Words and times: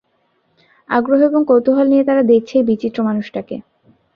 আগ্রহ 0.89 1.19
এবং 1.21 1.41
কৌতূহল 1.43 1.85
নিয়ে 1.89 2.03
তারা 2.03 2.23
দেখছে 2.23 2.53
এই 2.57 2.65
বিচিত্র 2.69 2.99
মানুষটাকে। 3.03 3.55